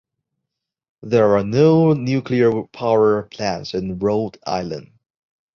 There 1.03 1.37
are 1.37 1.43
no 1.43 1.93
nuclear 1.93 2.63
power 2.73 3.21
plants 3.21 3.75
in 3.75 3.99
Rhode 3.99 4.39
Island. 4.47 4.93